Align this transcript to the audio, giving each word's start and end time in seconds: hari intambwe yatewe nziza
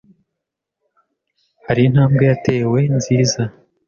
hari 1.65 1.81
intambwe 1.87 2.23
yatewe 2.31 2.79
nziza 2.95 3.41